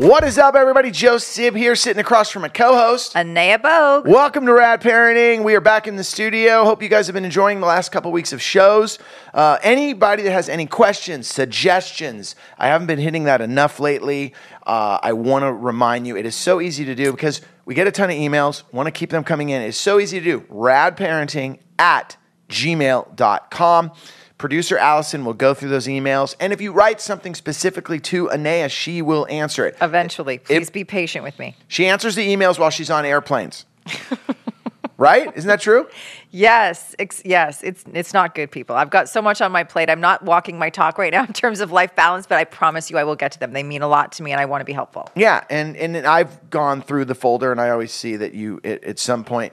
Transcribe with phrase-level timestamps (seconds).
[0.00, 0.90] What is up, everybody?
[0.90, 3.14] Joe Sib here, sitting across from a co-host.
[3.14, 4.08] Anea Bogue.
[4.08, 5.44] Welcome to Rad Parenting.
[5.44, 6.64] We are back in the studio.
[6.64, 8.98] Hope you guys have been enjoying the last couple weeks of shows.
[9.34, 14.32] Uh, anybody that has any questions, suggestions, I haven't been hitting that enough lately.
[14.66, 17.86] Uh, I want to remind you, it is so easy to do because we get
[17.86, 18.62] a ton of emails.
[18.72, 19.60] Want to keep them coming in.
[19.60, 20.40] It's so easy to do.
[20.50, 22.16] Radparenting at
[22.48, 23.92] gmail.com.
[24.40, 26.34] Producer Allison will go through those emails.
[26.40, 29.76] And if you write something specifically to Anea, she will answer it.
[29.82, 30.38] Eventually.
[30.38, 31.54] Please be patient with me.
[31.68, 33.66] She answers the emails while she's on airplanes.
[34.96, 35.30] right?
[35.36, 35.86] Isn't that true?
[36.30, 38.76] Yes, ex- yes, it's it's not good, people.
[38.76, 39.90] I've got so much on my plate.
[39.90, 42.90] I'm not walking my talk right now in terms of life balance, but I promise
[42.90, 43.52] you, I will get to them.
[43.52, 45.10] They mean a lot to me, and I want to be helpful.
[45.14, 48.84] Yeah, and and I've gone through the folder, and I always see that you at,
[48.84, 49.52] at some point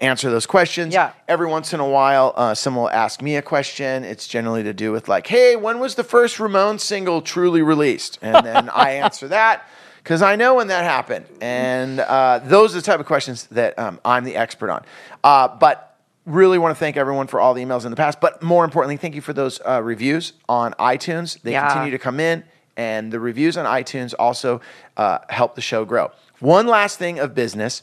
[0.00, 0.92] answer those questions.
[0.92, 1.12] Yeah.
[1.28, 4.04] Every once in a while, uh, someone will ask me a question.
[4.04, 8.18] It's generally to do with like, "Hey, when was the first Ramones single truly released?"
[8.22, 9.66] And then I answer that
[10.02, 11.26] because I know when that happened.
[11.40, 14.84] And uh, those are the type of questions that um, I'm the expert on.
[15.22, 18.20] Uh, but really want to thank everyone for all the emails in the past.
[18.20, 21.40] But more importantly, thank you for those uh, reviews on iTunes.
[21.42, 21.66] They Yeah.
[21.68, 22.44] continue to come in,
[22.76, 24.60] and the reviews on iTunes also
[24.96, 26.10] uh, help the show grow.
[26.40, 27.82] One last thing of business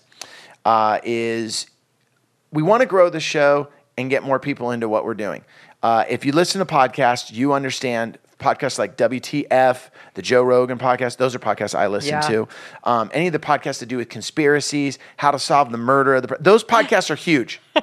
[0.66, 1.67] uh, is
[2.52, 5.44] we want to grow the show and get more people into what we're doing.
[5.83, 11.17] Uh, if you listen to podcasts, you understand podcasts like WTF, the Joe Rogan podcast.
[11.17, 12.21] Those are podcasts I listen Yeah.
[12.21, 12.47] to.
[12.83, 16.27] Um, any of the podcasts to do with conspiracies, how to solve the murder of
[16.27, 16.38] the.
[16.39, 17.59] Those podcasts are huge.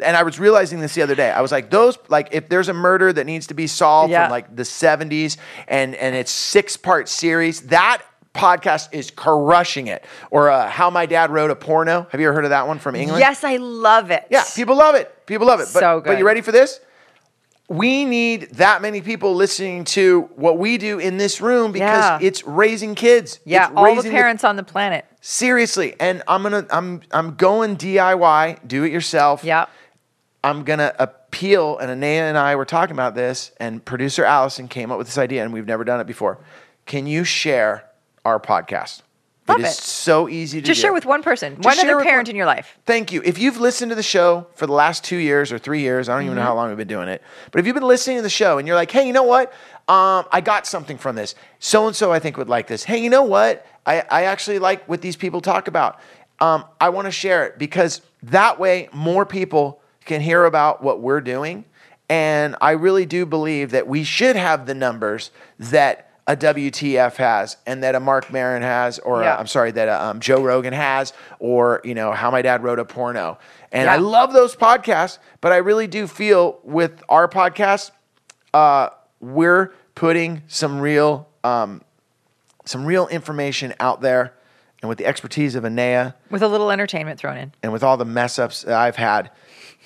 [0.00, 1.30] And I was realizing this the other day.
[1.30, 4.24] I was like, those like if there's a murder that needs to be solved Yeah.
[4.24, 5.36] from like the 70s
[5.68, 8.02] and and it's six part series, that
[8.34, 10.04] podcast is crushing it.
[10.30, 12.06] Or uh, how my dad wrote a porno.
[12.10, 13.20] Have you ever heard of that one from England?
[13.20, 14.26] Yes, I love it.
[14.30, 15.24] Yeah, people love it.
[15.26, 15.68] People love it.
[15.72, 16.18] But, So but good.
[16.18, 16.80] you ready for this?
[17.66, 22.18] We need that many people listening to what we do in this room because Yeah.
[22.20, 23.40] it's raising kids.
[23.46, 25.06] Yeah, It's all the raising parents on the planet.
[25.22, 29.44] seriously, and I'm gonna I'm I'm going DIY, do it yourself.
[29.44, 29.64] Yeah.
[30.42, 34.92] I'm gonna appeal, and Anea and I were talking about this, and producer Allison came
[34.92, 36.36] up with this idea, and we've never done it before.
[36.84, 37.84] Can you share
[38.24, 39.02] our podcast?
[39.46, 39.82] Love it is it.
[39.82, 40.66] so easy to do.
[40.68, 40.82] Just do.
[40.86, 42.78] share with one person, Just one other parent one- in your life.
[42.86, 43.20] Thank you.
[43.24, 46.14] If you've listened to the show for the last two years or three years, I
[46.14, 46.48] don't even know Mm-hmm.
[46.48, 48.66] how long we've been doing it, but if you've been listening to the show and
[48.66, 49.52] you're like, hey, you know what?
[49.86, 51.34] Um, I got something from this.
[51.58, 52.84] So and so, I think, would like this.
[52.84, 53.66] Hey, you know what?
[53.84, 56.00] I, I actually like what these people talk about.
[56.40, 61.00] Um, I want to share it because that way more people can hear about what
[61.02, 61.66] we're doing.
[62.08, 67.56] And I really do believe that we should have the numbers that a WTF has
[67.66, 69.36] and that a Marc Maron has, or i Yeah.
[69.36, 72.78] I'm sorry, that a, um, Joe Rogan has, or you know how my dad wrote
[72.78, 73.38] a porno.
[73.72, 77.90] And I love those podcasts, but I really do feel with our podcast,
[78.54, 78.90] uh,
[79.20, 81.82] we're putting some real, um,
[82.64, 84.32] some real information out there,
[84.80, 87.52] and with the expertise of Anea With a little entertainment thrown in.
[87.62, 89.30] and with all the mess ups that I've had,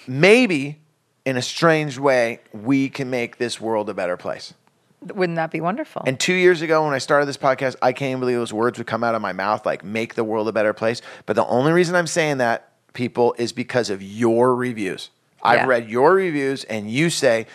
[0.06, 0.78] maybe
[1.24, 4.54] in a strange way, we can make this world a better place.
[5.02, 6.02] Wouldn't that be wonderful?
[6.06, 8.78] And two years ago, when I started this podcast, I can't even believe those words
[8.78, 11.02] would come out of my mouth, like make the world a better place.
[11.26, 15.10] But the only reason I'm saying that, people, is because of your reviews.
[15.40, 15.66] I've Yeah.
[15.66, 17.46] read your reviews, and you say,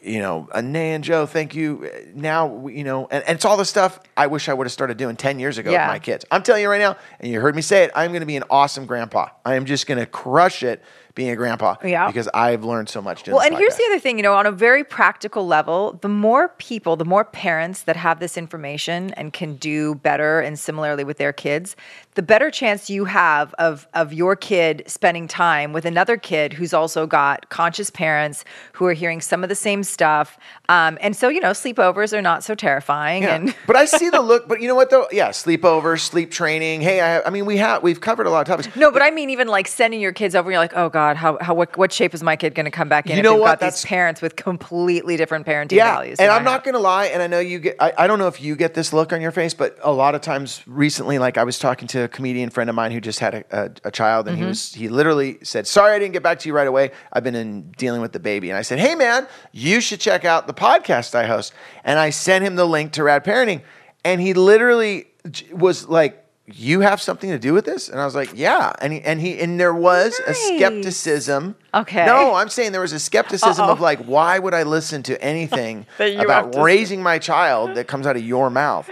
[0.00, 1.90] you know, Anay and Joe, thank you.
[2.14, 4.96] Now, you know, and, and it's all the stuff I wish I would have started
[4.96, 5.86] doing 10 years ago Yeah.
[5.88, 6.24] with my kids.
[6.30, 8.36] I'm telling you right now, and you heard me say it, I'm going to be
[8.36, 9.26] an awesome grandpa.
[9.44, 10.82] I am just going to crush it
[11.14, 12.06] being a grandpa Yeah.
[12.06, 14.52] because I've learned so much Well, and here's the other thing, you know, on a
[14.52, 19.56] very practical level, the more people, the more parents that have this information and can
[19.56, 21.76] do better and similarly with their kids,
[22.14, 26.74] the better chance you have of of your kid spending time with another kid who's
[26.74, 30.38] also got conscious parents who are hearing some of the same stuff.
[30.68, 33.22] Um, and so, you know, sleepovers are not so terrifying.
[33.22, 33.36] Yeah.
[33.36, 34.46] And but I see the look.
[34.46, 35.06] But you know what though?
[35.10, 36.82] Yeah, sleepover, sleep training.
[36.82, 38.76] Hey, I, I mean, we have we've covered a lot of topics.
[38.76, 41.38] no, but I mean, even like sending your kids over, you're like, oh God, how,
[41.40, 43.16] how what, what shape is my kid going to come back in?
[43.16, 43.46] You know what?
[43.46, 46.18] got That's- these parents with completely different parenting yeah, values.
[46.18, 47.06] and I'm not going to lie.
[47.06, 47.76] And I know you get.
[47.80, 50.14] I, I don't know if you get this look on your face, but a lot
[50.14, 53.18] of times recently, like I was talking to a comedian friend of mine who just
[53.18, 54.48] had a, a, a child, and he mm-hmm.
[54.48, 56.90] was he literally said, "Sorry, I didn't get back to you right away.
[57.12, 60.24] I've been in dealing with the baby." And I said, "Hey, man, you should check
[60.24, 61.52] out the podcast I host."
[61.84, 63.62] And I sent him the link to Rad Parenting,
[64.04, 65.06] and he literally
[65.52, 66.18] was like.
[66.54, 69.20] You have something to do with this, and I was like, "Yeah." And he, and
[69.20, 71.54] he and there was a skepticism.
[71.74, 72.04] Okay.
[72.06, 73.72] No, I'm saying there was a skepticism Uh-oh.
[73.72, 78.06] of like, why would I listen to anything about to raising my child that comes
[78.06, 78.88] out of your mouth?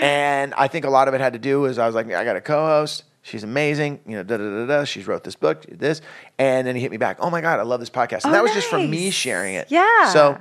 [0.00, 2.24] And I think a lot of it had to do is I was like, I
[2.24, 3.04] got a co-host.
[3.22, 4.00] She's amazing.
[4.06, 4.84] You know, da da da da.
[4.84, 6.02] She's wrote this book, did this,
[6.38, 7.16] and then he hit me back.
[7.20, 8.24] Oh my god, I love this podcast.
[8.24, 9.68] And Oh, that was just from me oh, sharing it.
[9.70, 10.10] Yeah.
[10.10, 10.38] So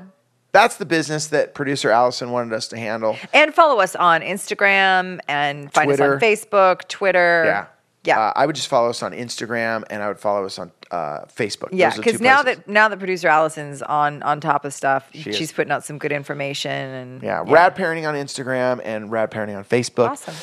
[0.53, 3.17] that's the business that producer Allison wanted us to handle.
[3.33, 6.13] And follow us on Instagram and find us Twitter.
[6.13, 7.43] on Facebook, Twitter.
[7.45, 7.65] Yeah.
[8.05, 8.19] Yeah.
[8.19, 11.19] Uh, I would just follow us on Instagram and I would follow us on uh,
[11.25, 11.69] Facebook.
[11.71, 12.63] yeah, Those are the because now places.
[12.65, 15.35] that now that producer Allison's on on top of stuff, is.
[15.35, 19.55] she's putting out some good information and Yeah, Rad Parenting on Instagram and Rad Parenting
[19.57, 20.09] on Facebook.
[20.09, 20.35] awesome.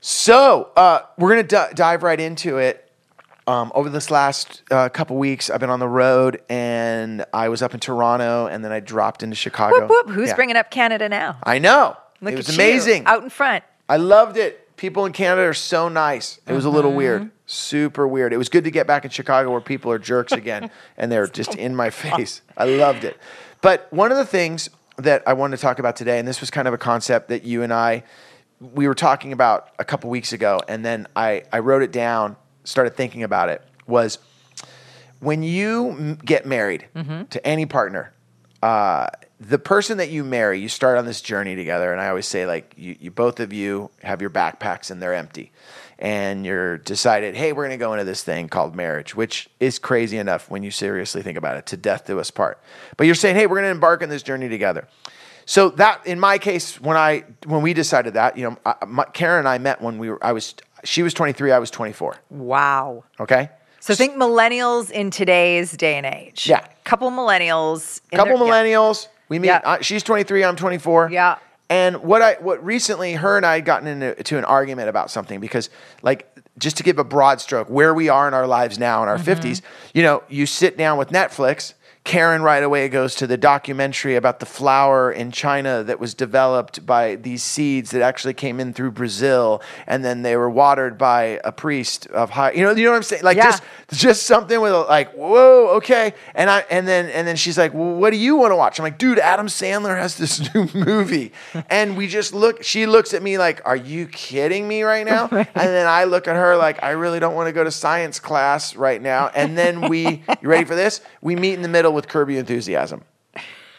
[0.00, 2.85] So uh, we're gonna di- dive right into it.
[3.48, 7.62] Um, over this last uh, couple weeks, I've been on the road, and I was
[7.62, 9.86] up in Toronto, and then I dropped into Chicago.
[9.86, 10.14] Whoop whoop!
[10.16, 10.34] Who's Yeah.
[10.34, 11.36] bringing up Canada now?
[11.44, 11.96] I know.
[12.20, 13.02] Look it was amazing.
[13.02, 13.62] you, out in front.
[13.88, 14.76] I loved it.
[14.76, 16.40] People in Canada are so nice.
[16.46, 16.96] It was a little Mm-hmm.
[16.98, 18.32] weird, super weird.
[18.32, 21.26] It was good to get back in Chicago where people are jerks again and they're
[21.28, 22.42] just in my face.
[22.56, 23.16] I loved it.
[23.62, 24.68] But one of the things
[24.98, 27.44] that I wanted to talk about today, and this was kind of a concept that
[27.44, 28.02] you and I
[28.60, 32.36] we were talking about a couple weeks ago, and then I, I wrote it down,
[32.66, 34.18] started thinking about it, was
[35.20, 36.86] when you m- get married
[37.30, 38.12] to any partner,
[38.62, 39.08] uh,
[39.40, 41.92] the person that you marry, you start on this journey together.
[41.92, 45.14] And I always say, like, you, you both of you have your backpacks and they're
[45.14, 45.52] empty.
[45.98, 49.78] And you're decided, hey, we're going to go into this thing called marriage, which is
[49.78, 52.60] crazy enough when you seriously think about it, to death do us part.
[52.96, 54.88] But you're saying, hey, we're going to embark on this journey together.
[55.48, 59.04] So that, in my case, when I when we decided that, you know, I, my,
[59.04, 60.54] Karen and I met when we were, I was,
[60.84, 62.16] she was 23, I was 24.
[62.30, 63.04] Wow.
[63.20, 63.50] Okay.
[63.78, 66.48] So think millennials in today's day and age.
[66.48, 66.66] Yeah.
[66.84, 68.00] Couple millennials.
[68.10, 68.52] in couple their- yeah.
[68.52, 69.06] millennials.
[69.28, 69.48] We meet.
[69.48, 69.60] Yeah.
[69.64, 70.44] Uh, she's 23.
[70.44, 71.10] I'm 24.
[71.12, 71.38] Yeah.
[71.68, 75.10] And what I what recently her and I had gotten into to an argument about
[75.10, 75.68] something because
[76.02, 76.28] like
[76.58, 79.18] just to give a broad stroke where we are in our lives now in our
[79.18, 79.46] Mm-hmm.
[79.48, 79.62] 50s,
[79.94, 81.74] you know, you sit down with Netflix.
[82.06, 86.86] Karen right away goes to the documentary about the flower in China that was developed
[86.86, 91.40] by these seeds that actually came in through Brazil and then they were watered by
[91.42, 93.24] a priest of high you know you know what I'm saying?
[93.24, 93.50] Like Yeah.
[93.50, 96.14] just just something with a, like whoa okay.
[96.36, 98.78] And I and then and then she's like well, what do you want to watch?
[98.78, 101.32] I'm like dude Adam Sandler has this new movie.
[101.68, 105.26] And we just look she looks at me like are you kidding me right now?
[105.32, 108.20] And then I look at her like I really don't want to go to science
[108.20, 109.32] class right now.
[109.34, 111.00] And then we you ready for this?
[111.20, 113.02] We meet in the middle with Curb Your Enthusiasm.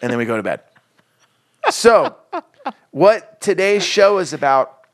[0.02, 0.62] And then we go to bed.
[1.69, 2.16] So
[2.92, 4.86] what today's show is about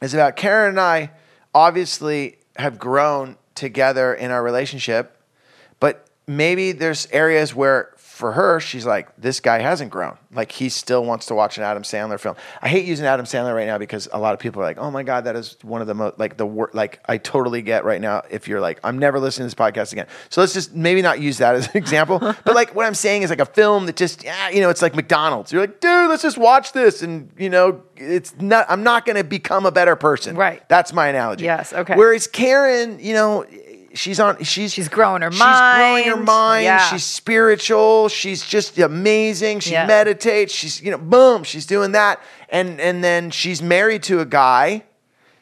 [0.00, 1.10] is about Karen and I
[1.54, 5.16] obviously have grown together in our relationship,
[5.78, 10.16] but maybe there's areas where for her, she's like, this guy hasn't grown.
[10.32, 12.36] Like he still wants to watch an Adam Sandler film.
[12.62, 14.92] I hate using Adam Sandler right now because a lot of people are like, oh
[14.92, 17.84] my God, that is one of the most, like the wor like I totally get
[17.84, 20.06] right now if you're like, I'm never listening to this podcast again.
[20.28, 22.20] So let's just maybe not use that as an example.
[22.44, 24.82] but like what I'm saying is like a film that just, yeah, you know, it's
[24.82, 25.50] like McDonald's.
[25.50, 27.02] You're like, dude, let's just watch this.
[27.02, 30.36] And, you know, it's not, I'm not going to become a better person.
[30.36, 30.62] Right.
[30.68, 31.42] That's my analogy.
[31.42, 31.96] Yes, okay.
[31.96, 33.44] Whereas Karen, you know,
[33.94, 34.42] she's on.
[34.42, 35.40] She's She's growing her mind.
[35.40, 36.24] she's growing her mind.
[36.26, 36.64] mind.
[36.64, 36.78] Yeah.
[36.90, 38.08] She's spiritual.
[38.08, 39.60] She's just amazing.
[39.60, 39.86] She Yeah.
[39.86, 40.52] meditates.
[40.52, 41.44] She's you know, boom.
[41.44, 44.84] She's doing that, and and then she's married to a guy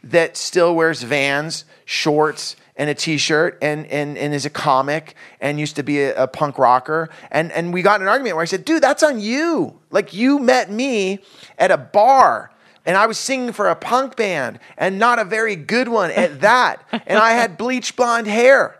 [0.02, 5.61] that still wears Vans, shorts, and a t-shirt, and and and is a comic, and
[5.61, 8.43] used to be a, a punk rocker, and and we got in an argument where
[8.43, 9.79] I said, dude, that's on you.
[9.91, 11.20] Like you met me
[11.58, 12.50] at a bar.
[12.87, 16.41] And I was singing for a punk band and not a very good one at
[16.41, 16.85] that.
[17.06, 18.77] And I had bleach blonde hair.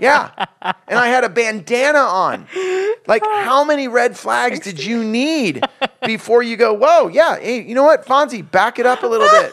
[0.00, 0.46] Yeah.
[0.62, 2.46] And I had a bandana on.
[3.06, 5.64] Like, how many red flags did you need
[6.04, 9.28] before you go, whoa, yeah, hey, you know what, Fonzie, back it up a little
[9.28, 9.52] bit.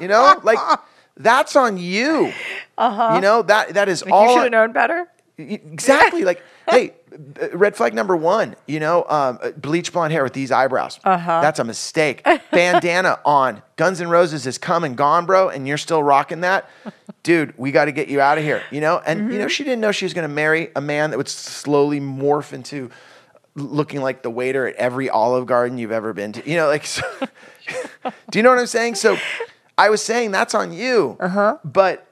[0.00, 0.58] You know, like
[1.16, 2.32] that's on you.
[2.76, 3.14] Uh-huh.
[3.14, 5.06] You know, that that is Like, all you should have known better.
[5.38, 6.24] Exactly.
[6.24, 6.94] like, hey,
[7.52, 11.00] red flag number one, you know, um, uh, bleach blonde hair with these eyebrows.
[11.04, 11.40] Uh-huh.
[11.40, 12.24] That's a mistake.
[12.50, 13.62] Bandana on.
[13.76, 16.68] Guns N' Roses is come and gone, bro, and you're still rocking that.
[17.22, 19.00] Dude, we got to get you out of here, you know?
[19.04, 21.28] And, you know, she didn't know she was going to marry a man that would
[21.28, 22.90] slowly morph into
[23.54, 26.48] looking like the waiter at every Olive Garden you've ever been to.
[26.48, 27.02] You know, like, so,
[28.30, 28.94] do you know what I'm saying?
[28.96, 29.18] So
[29.76, 31.16] I was saying that's on you.
[31.20, 31.58] Uh-huh.
[31.64, 32.06] But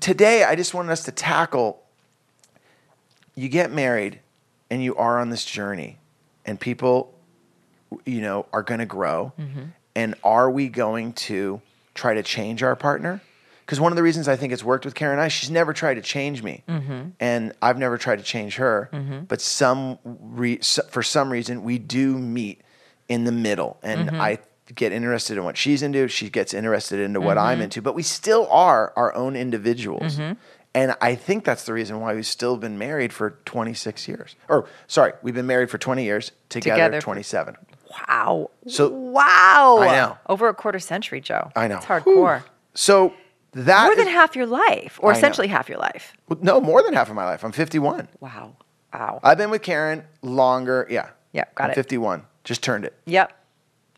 [0.00, 1.82] today I just wanted us to tackle
[3.34, 4.20] you get married
[4.70, 5.98] and you are on this journey
[6.46, 7.14] and people
[8.04, 9.62] you know are going to grow mm-hmm.
[9.94, 11.60] and are we going to
[11.94, 13.20] try to change our partner?
[13.66, 15.72] Because one of the reasons i think it's worked with karen and i she's never
[15.72, 16.64] tried to change me.
[16.68, 17.10] Mm-hmm.
[17.20, 18.88] And i've never tried to change her.
[18.92, 19.20] Mm-hmm.
[19.28, 22.62] But some re- for some reason we do meet
[23.08, 24.38] in the middle and i
[24.74, 28.04] get interested in what she's into she gets interested into what i'm into but we
[28.04, 30.16] still are our own individuals
[30.74, 34.36] and I think that's the reason why we've still been married for 26 years.
[34.48, 37.56] Or, sorry, we've been married for 20 years, together, Together 27.
[38.08, 38.50] Wow.
[38.68, 39.78] So- wow.
[39.80, 40.18] I know.
[40.28, 41.50] Over a quarter century, Joe.
[41.56, 41.76] I know.
[41.78, 42.44] It's hardcore.
[42.74, 43.12] So
[43.52, 43.84] that.
[43.86, 45.18] More than is- half your life, or I know.
[45.18, 46.12] essentially half your life.
[46.40, 47.44] No, more than half of my life.
[47.44, 48.06] I'm 51.
[48.20, 48.54] Wow.
[48.94, 49.20] Wow.
[49.24, 50.86] I've been with Karen longer.
[50.90, 51.08] Yeah.
[51.32, 51.74] Yeah, got I'm it.
[51.74, 52.22] 51.
[52.44, 52.94] just turned it.
[53.06, 53.32] Yep.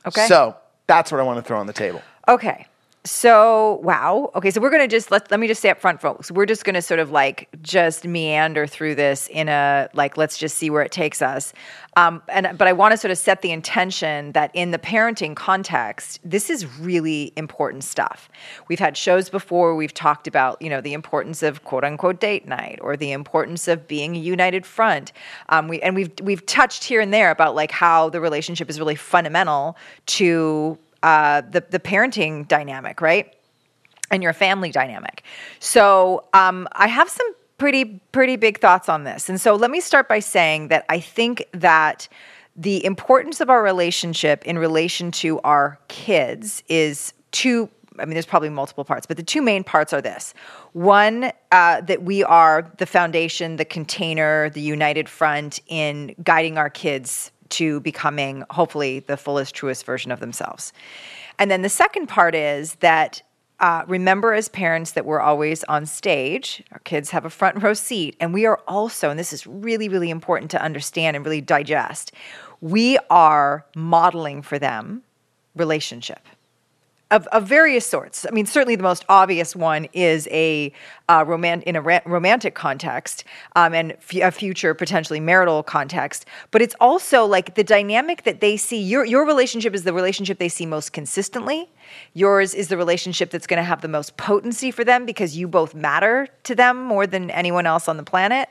[0.06, 0.26] Okay.
[0.26, 2.02] So that's what I want to throw on the table.
[2.28, 2.66] Okay.
[3.04, 4.30] So wow.
[4.36, 6.30] Okay, so we're gonna just let let me just say up front, folks.
[6.30, 10.56] We're just gonna sort of like just meander through this in a like let's just
[10.56, 11.52] see where it takes us.
[11.96, 15.34] Um, and but I want to sort of set the intention that in the parenting
[15.34, 18.28] context, this is really important stuff.
[18.68, 19.74] We've had shows before.
[19.74, 23.66] We've talked about you know the importance of quote unquote date night or the importance
[23.66, 25.12] of being a united front.
[25.48, 28.78] Um, we and we've we've touched here and there about like how the relationship is
[28.78, 33.34] really fundamental to uh, the the parenting dynamic, right?
[34.10, 35.22] And your family dynamic.
[35.58, 37.26] So um, I have some
[37.58, 41.00] pretty pretty big thoughts on this, and so let me start by saying that I
[41.00, 42.08] think that
[42.54, 47.68] the importance of our relationship in relation to our kids is two.
[47.98, 50.32] I mean, there's probably multiple parts, but the two main parts are this.
[50.72, 56.70] One, uh, that we are the foundation, the container, the united front in guiding our
[56.70, 60.72] kids to becoming hopefully the fullest, truest version of themselves.
[61.38, 63.22] And then the second part is that
[63.60, 66.64] uh, remember as parents that we're always on stage.
[66.72, 68.16] Our kids have a front row seat.
[68.18, 72.10] And we are also, and this is really, really important to understand and really digest,
[72.60, 75.02] we are modeling for them
[75.54, 76.26] relationship
[77.12, 78.26] of, of various sorts.
[78.26, 80.72] I mean, certainly the most obvious one is a
[81.08, 86.24] uh, in a ra- romantic context um, and f- a future potentially marital context.
[86.50, 88.80] But it's also like the dynamic that they see.
[88.80, 91.68] Your your relationship is the relationship they see most consistently.
[92.14, 95.48] Yours is the relationship that's going to have the most potency for them because you
[95.48, 98.48] both matter to them more than anyone else on the planet.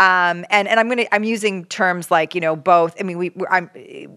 [0.00, 2.96] Um, and and I'm gonna I'm using terms like you know both.
[2.98, 3.70] I mean we I'm,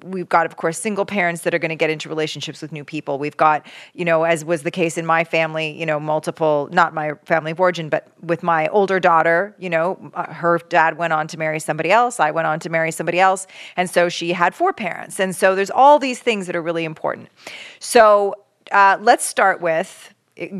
[0.05, 2.85] we've got of course single parents that are going to get into relationships with new
[2.85, 3.19] people.
[3.19, 6.93] We've got you know as was the case in my family you know multiple not
[6.93, 11.11] my family of origin but with my older daughter you know uh, her dad went
[11.11, 12.17] on to marry somebody else.
[12.17, 15.19] I went on to marry somebody else, and so she had four parents.
[15.19, 17.27] And so there's all these things that are really important.
[17.79, 18.35] So
[18.73, 20.13] uh, let's start with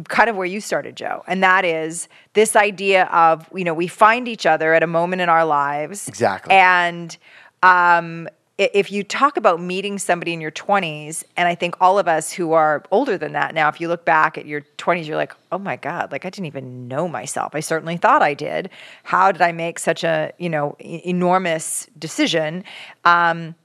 [0.08, 3.88] kind of where you started, Joe, and that is this idea of you know we
[3.88, 6.54] find each other at a moment in our lives, Exactly.
[6.54, 7.18] and
[7.64, 8.28] um,
[8.60, 12.32] if you talk about meeting somebody in your 20s, and I think all of us
[12.32, 15.34] who are older than that now, if you look back at your 20s, you're like,
[15.52, 17.56] oh my God, like I didn't even know myself.
[17.56, 18.70] I certainly thought I did.
[19.02, 22.64] How did I make such a you know enormous decision?
[23.06, 23.56] Um,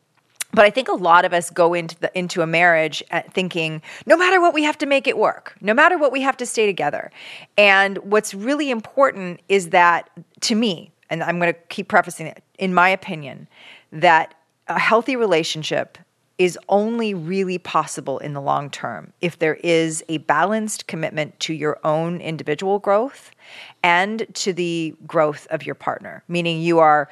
[0.52, 3.83] but I think a lot of us go into the into a marriage at thinking
[4.07, 5.55] no matter what we have to make it work.
[5.61, 7.11] No matter what we have to stay together.
[7.57, 10.11] And what's really important is that
[10.43, 13.49] to me, and I'm going to keep prefacing it, in my opinion,
[13.93, 14.35] that
[14.69, 15.99] a healthy relationship
[16.38, 21.52] is only really possible in the long term if there is a balanced commitment to
[21.52, 23.33] your own individual growth
[23.83, 27.09] and to the growth of your partner, meaning you are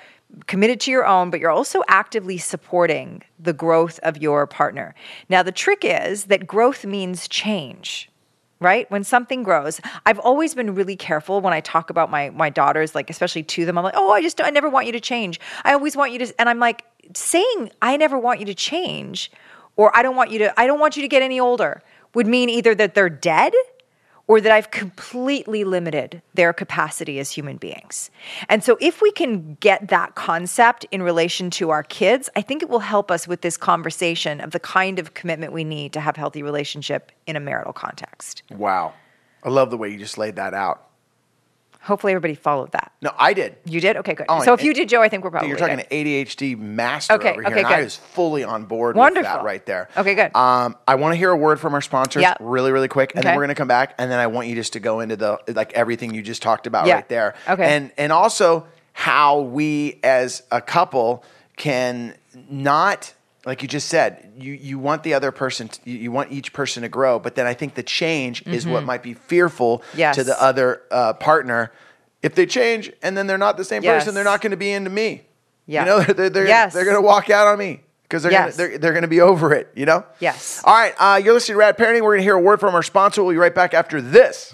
[0.47, 4.95] committed to your own, but you're also actively supporting the growth of your partner.
[5.29, 8.11] Now, the trick is that growth means change.
[8.59, 8.91] Right?
[8.91, 12.95] When something grows, I've always been really careful when I talk about my my daughters,
[12.95, 13.77] like especially to them.
[13.77, 15.39] I'm like, oh, I just I never want you to change.
[15.63, 16.83] I always want you to, and I'm like
[17.15, 19.31] saying I never want you to change,
[19.77, 21.83] or I don't want you to I don't want you to get any older
[22.15, 23.53] would mean either that they're dead
[24.29, 28.11] or that I've completely limited their capacity as human beings.
[28.49, 32.63] And so, if we can get that concept in relation to our kids, I think
[32.63, 36.01] it will help us with this conversation of the kind of commitment we need to
[36.01, 38.43] have healthy relationship in a marital context.
[38.51, 38.95] Wow.
[39.43, 40.89] I love the way you just laid that out.
[41.87, 42.91] Hopefully, everybody followed that.
[43.01, 43.57] No, I did.
[43.65, 43.97] You did?
[43.99, 44.27] Okay, good.
[44.29, 45.89] Oh, so, if you did, Joe, I think we're probably You're talking good.
[45.89, 49.23] to ADHD master Okay, over here, okay, and I was fully on board Wonderful.
[49.23, 49.89] with that right there.
[49.97, 50.35] Okay, good.
[50.35, 52.35] Um, I want to hear a word from our sponsors Yeah.
[52.41, 54.57] really, really quick, and then we're going to come back, and then I want you
[54.57, 56.95] just to go into the like everything you just talked about Yeah.
[56.97, 57.35] right there.
[57.49, 57.65] Okay.
[57.65, 61.23] And and also how we as a couple
[61.57, 62.15] can
[62.51, 63.15] not
[63.47, 66.83] like you just said you you want the other person to, you, want each person
[66.83, 69.99] to grow but then i think the change is what might be fearful Mm-hmm.
[69.99, 70.17] Yes.
[70.17, 71.73] to the other uh, partner
[72.23, 74.03] if they change and then they're not the same Yes.
[74.03, 75.23] person they're not going to be into me
[75.67, 75.81] Yeah.
[75.83, 76.75] you know they're they're, Yes.
[76.75, 78.57] they're going to walk out on me because they're Yes.
[78.57, 80.61] gonna, they're, they're going to be over it you know Yes.
[80.65, 82.75] all right uh, you're listening to rad parenting we're going to hear a word from
[82.75, 84.53] our sponsor we'll be right back after this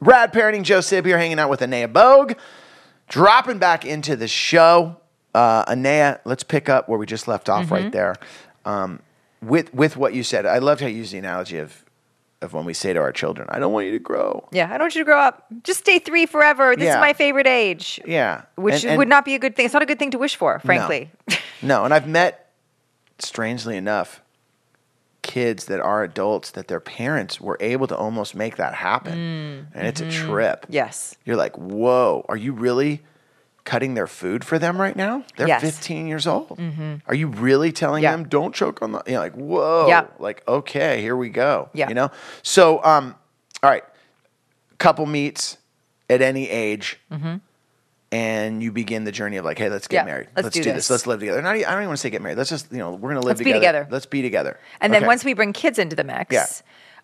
[0.00, 2.34] Rad Parenting, Joe Sib here, hanging out with Anea Bogue.
[3.14, 4.96] Dropping back into the show.
[5.32, 7.74] Uh, Anea, let's pick up where we just left off Mm-hmm.
[7.74, 8.16] right there.
[8.64, 8.98] Um,
[9.40, 11.84] with with what you said, I loved how you used the analogy of
[12.42, 14.70] of when we say to our children, "I don't want you to grow." Yeah, I
[14.70, 15.46] don't want you to grow up.
[15.62, 16.74] Just stay three forever.
[16.74, 16.94] This Yeah.
[16.96, 18.00] is my favorite age.
[18.04, 19.64] Yeah, Which And- and- would not be a good thing.
[19.66, 21.10] It's not a good thing to wish for, frankly.
[21.62, 22.50] No, and I've met,
[23.20, 24.20] strangely enough,
[25.24, 29.86] kids that are adults that their parents were able to almost make that happen, and
[29.88, 30.66] it's a trip.
[30.68, 31.16] yes.
[31.24, 33.02] You're like, whoa, are you really
[33.64, 35.24] cutting their food for them right now?
[35.36, 35.62] They're Yes.
[35.62, 35.70] Mm-hmm.
[35.70, 36.60] 15 years old.
[37.08, 38.12] Are you really telling Yeah.
[38.12, 39.02] them don't choke on the?
[39.06, 39.86] You know, like whoa.
[39.88, 40.06] Yeah.
[40.18, 41.70] Like okay, here we go.
[41.72, 41.88] Yeah.
[41.88, 42.10] You know.
[42.42, 43.14] So um,
[43.62, 43.84] all right,
[44.78, 45.56] couple meets
[46.10, 47.00] at any age.
[48.14, 49.96] And you begin the journey of like, hey, let's get.
[49.96, 50.28] Yeah, married.
[50.36, 50.74] let's do this.
[50.74, 50.90] this.
[50.90, 51.42] Let's live together.
[51.42, 52.38] Not, I don't even want to say get married.
[52.38, 53.60] Let's just, you know, we're gonna live Let's be together.
[53.60, 53.88] together.
[53.90, 54.60] Let's be together.
[54.80, 56.46] And then once we bring kids into the mix, Yeah.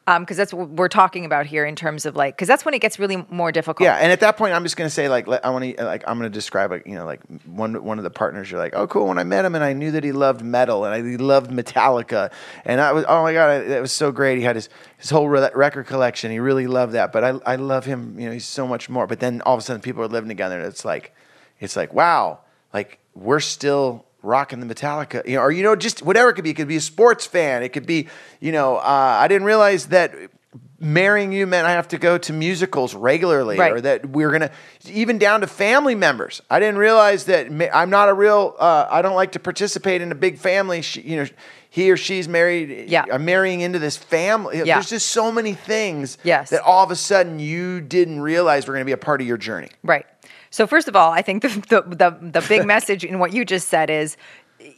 [0.07, 2.75] Um, because that's what we're talking about here in terms of like, because that's when
[2.75, 3.85] it gets really more difficult.
[3.85, 6.03] Yeah, and at that point, I'm just gonna say like let- I want to like
[6.07, 8.51] I'm gonna describe like you know like one one of the partners.
[8.51, 9.07] You're like, oh cool.
[9.07, 11.51] When I met him, and I knew that he loved metal, and I, he loved
[11.51, 12.33] Metallica,
[12.65, 14.39] and I was oh my god, that was so great.
[14.39, 16.33] He had his his whole re- record collection.
[16.33, 17.13] He really loved that.
[17.13, 18.19] But I I love him.
[18.19, 19.07] You know, he's so much more.
[19.07, 21.15] But then all of a sudden, people are living together, and it's like
[21.61, 22.41] it's like wow,
[22.73, 26.45] like we're still rocking the Metallica, you know, or you know, just whatever it could
[26.45, 26.51] be.
[26.51, 27.63] It could be a sports fan.
[27.63, 28.09] It could be,
[28.41, 30.15] you know, uh, I didn't realize that
[30.83, 33.73] marrying you meant I have to go to musicals regularly, Right.
[33.73, 34.51] or that we're gonna
[34.87, 36.41] even down to family members.
[36.51, 38.57] I didn't realize that ma- I'm not a real.
[38.59, 40.81] Uh, I don't like to participate in a big family.
[40.83, 41.27] She, you know,
[41.69, 42.89] he or she's married.
[42.89, 43.05] Yeah.
[43.13, 44.59] I'm marrying into this family.
[44.59, 44.65] Yeah.
[44.77, 46.19] There's just so many things.
[46.25, 46.51] Yes.
[46.51, 49.27] that all of a sudden you didn't realize were going to be a part of
[49.29, 49.69] your journey.
[49.85, 50.05] Right.
[50.51, 53.45] So first of all, I think the the the, the big message in what you
[53.45, 54.17] just said is,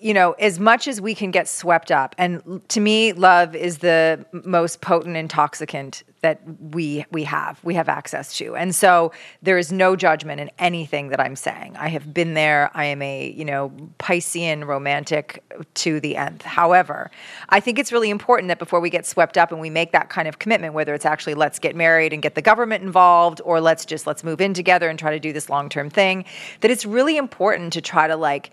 [0.01, 3.79] you know, as much as we can get swept up, and to me, love is
[3.79, 9.13] the most potent intoxicant that we we have we have access to, and so
[9.43, 11.77] there is no judgment in anything that I'm saying.
[11.77, 12.71] I have been there.
[12.75, 15.43] I am a you know Piscean romantic
[15.75, 16.43] to the nth.
[16.43, 17.11] However,
[17.49, 20.11] I think it's really important that before we get swept up and we make that
[20.11, 23.61] kind of commitment, whether it's actually let's get married and get the government involved, or
[23.61, 26.25] let's just let's move in together and try to do this long term thing,
[26.61, 28.53] that it's really important to try to like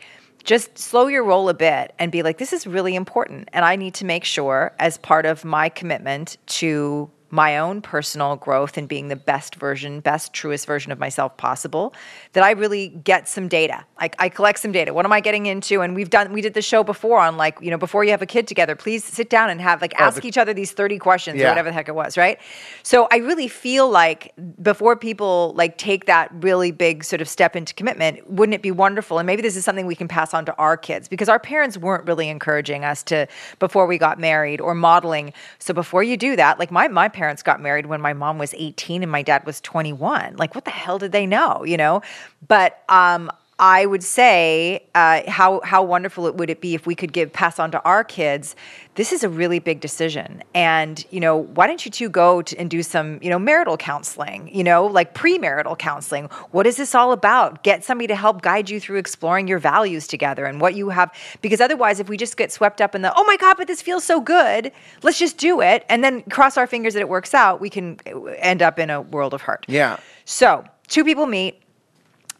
[0.49, 3.47] just slow your roll a bit and be like, this is really important.
[3.53, 8.35] And I need to make sure, as part of my commitment to my own personal
[8.35, 11.93] growth and being the best version, best, truest version of myself possible,
[12.33, 13.85] that I really get some data.
[13.99, 14.93] I, I collect some data.
[14.93, 15.81] What am I getting into?
[15.81, 18.21] And we've done, we did the show before on like, you know, before you have
[18.21, 20.71] a kid together, please sit down and have like oh, ask the- each other these
[20.71, 21.45] 30 questions Yeah.
[21.47, 22.39] or whatever the heck it was, right?
[22.83, 27.55] So I really feel like before people like take that really big sort of step
[27.55, 29.19] into commitment, wouldn't it be wonderful?
[29.19, 31.77] And maybe this is something we can pass on to our kids because our parents
[31.77, 33.27] weren't really encouraging us to
[33.59, 35.33] before we got married or modeling.
[35.59, 38.53] So before you do that, like my my parents got married when my mom was
[38.55, 40.35] 18 and my dad was 21.
[40.37, 42.01] Like what the hell did they know, you know?
[42.47, 46.95] But um I would say uh, how how wonderful it would it be if we
[46.95, 48.55] could give pass on to our kids.
[48.95, 52.57] This is a really big decision, and you know why don't you two go to,
[52.57, 56.25] and do some you know marital counseling, you know like premarital counseling.
[56.51, 57.63] What is this all about?
[57.63, 61.11] Get somebody to help guide you through exploring your values together and what you have.
[61.41, 63.81] Because otherwise, if we just get swept up in the oh my god, but this
[63.81, 64.71] feels so good,
[65.03, 67.99] let's just do it, and then cross our fingers that it works out, we can
[68.37, 69.65] end up in a world of hurt.
[69.67, 69.97] Yeah.
[70.23, 71.61] So two people meet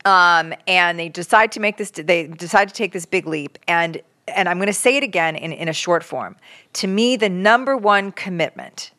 [0.09, 3.59] um, and they decide to make this they decide to take this big leap.
[3.67, 6.35] And and i'm going to say it again in, in a short form.
[6.73, 8.91] To me the number one commitment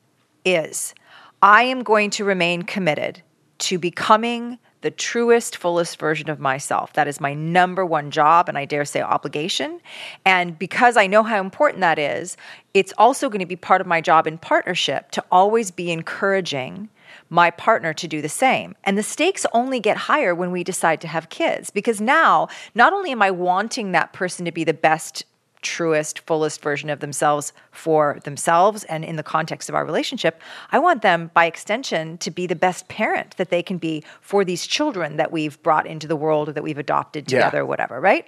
[0.45, 0.95] is
[1.43, 3.23] i am going to remain committed
[3.59, 6.95] to becoming the truest fullest version of myself.
[6.95, 9.81] That is my number one job and i dare say obligation.
[10.25, 12.37] And because i know how important that is
[12.73, 16.89] it's also going to be part of my job in partnership to always be encouraging
[17.31, 18.75] my partner to do the same.
[18.85, 22.93] And the stakes only get higher when we decide to have kids because now not
[22.93, 25.25] only am I wanting that person to be the best,
[25.63, 30.41] truest, fullest version of themselves for themselves and in the context of our relationship,
[30.73, 34.45] I want them by extension to be the best parent that they can be for
[34.45, 37.39] these children that we've brought into the world or that we've adopted Yeah.
[37.41, 38.27] together, or whatever, right?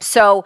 [0.00, 0.44] So,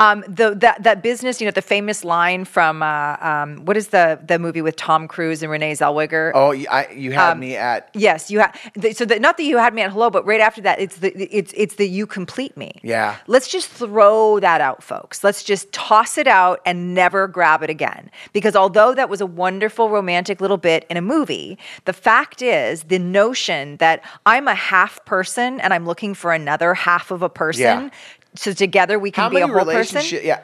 [0.00, 3.88] um, the that that business, you know, the famous line from uh, um, what is
[3.88, 6.32] the the movie with Tom Cruise and Renee Zellweger?
[6.34, 8.58] Oh, you- I, you had Um, me at Yes, you had.
[8.96, 11.12] So the, not that you had me at hello, but right after that, it's the
[11.16, 12.72] it's it's the you complete me.
[12.82, 13.14] Yeah.
[13.28, 15.22] Let's just throw that out, folks.
[15.22, 18.10] Let's just toss it out and never grab it again.
[18.32, 22.84] Because although that was a wonderful romantic little bit in a movie, the fact is
[22.84, 27.28] the notion that I'm a half person and I'm looking for another half of a
[27.28, 27.62] person.
[27.62, 27.90] Yeah.
[28.36, 30.02] So together we can How be a whole person.
[30.22, 30.40] Yeah,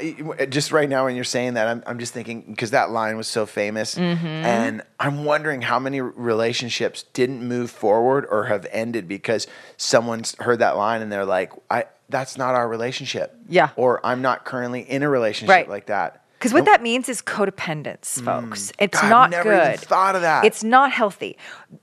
[0.46, 3.26] just right now when you're saying that, I'm, I'm just thinking because that line was
[3.26, 4.26] so famous, Mm-hmm.
[4.26, 10.60] and I'm wondering how many relationships didn't move forward or have ended because someone's heard
[10.60, 13.70] that line and they're like, "I that's not our relationship." Yeah.
[13.76, 15.68] or I'm not currently in a relationship Right.
[15.68, 16.22] like that.
[16.38, 18.72] Because what that means is codependence, folks.
[18.78, 19.02] It's Mm.
[19.02, 19.66] God, I've not never good.
[19.74, 20.44] even thought of that.
[20.46, 21.36] It's not healthy.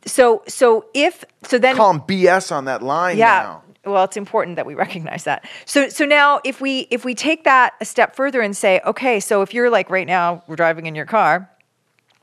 [0.06, 3.26] So so if so then Call 'em BS on that line yeah.
[3.44, 3.64] now.
[3.88, 5.48] Well, it's important that we recognize that.
[5.66, 9.20] So so now if we if we take that a step further and say, okay,
[9.20, 11.50] so if you're like right now, we're driving in your car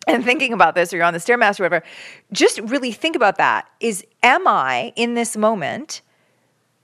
[0.07, 1.85] and thinking about this or you're on the stairmaster or whatever,
[2.33, 3.69] just really think about that.
[3.81, 6.03] Is am I in this moment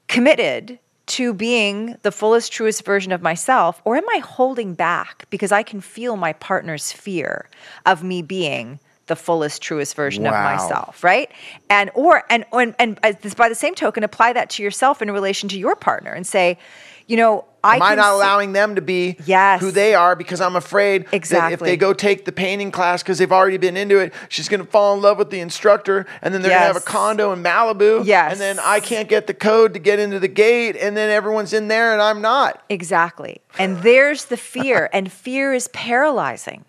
[0.08, 3.82] committed to being the fullest, truest version of myself?
[3.84, 7.48] Or am I holding back because I can feel my partner's fear
[7.84, 11.28] of me being the fullest, truest version of myself, right?
[11.68, 15.02] And or and and, and uh, this- by the same token, apply that to yourself
[15.02, 16.58] in relation to your partner and say,
[17.08, 19.60] you know, I Am I not allowing them to be Yes.
[19.60, 23.18] who they are because I'm afraid that if they go take the painting class because
[23.18, 26.32] they've already been into it, she's going to fall in love with the instructor and
[26.32, 28.06] then they're going to have a condo in Malibu.
[28.06, 28.30] Yes.
[28.32, 31.52] And then I can't get the code to get into the gate and then everyone's
[31.52, 32.62] in there and I'm not.
[32.68, 33.40] Exactly.
[33.58, 36.64] And there's the fear, and fear is paralyzing.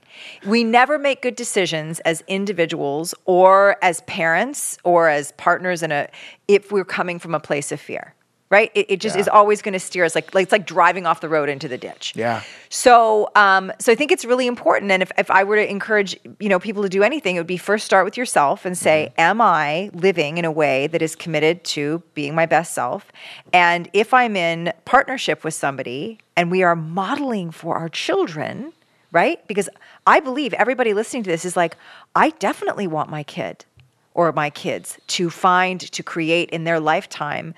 [0.45, 6.07] We never make good decisions as individuals or as parents or as partners in a
[6.47, 8.13] if we're coming from a place of fear.
[8.49, 8.69] Right?
[8.75, 9.21] It, it just Yeah.
[9.21, 11.69] is always going to steer us like, like it's like driving off the road into
[11.69, 12.11] the ditch.
[12.17, 12.41] Yeah.
[12.67, 14.91] So, um, so I think it's really important.
[14.91, 17.47] And if, if I were to encourage, you know, people to do anything, it would
[17.47, 19.21] be first start with yourself and say, Mm-hmm.
[19.21, 23.09] am I living in a way that is committed to being my best self?
[23.53, 28.73] And if I'm in partnership with somebody and we are modeling for our children,
[29.11, 29.45] right?
[29.47, 29.69] Because
[30.07, 31.77] I believe everybody listening to this is like,
[32.15, 33.65] I definitely want my kid
[34.13, 37.53] or my kids to find, to create in their lifetime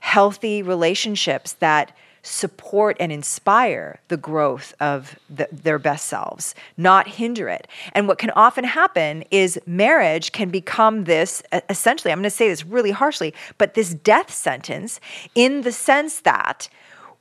[0.00, 7.48] healthy relationships that support and inspire the growth of the, their best selves, not hinder
[7.48, 7.66] it.
[7.92, 12.48] And what can often happen is marriage can become this essentially, I'm going to say
[12.48, 15.00] this really harshly, but this death sentence
[15.34, 16.68] in the sense that